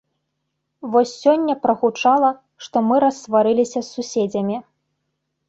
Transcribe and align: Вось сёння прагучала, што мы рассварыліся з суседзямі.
Вось 0.95 1.11
сёння 1.25 1.55
прагучала, 1.65 2.31
што 2.65 2.75
мы 2.89 2.95
рассварыліся 3.05 3.79
з 3.83 3.87
суседзямі. 3.93 4.57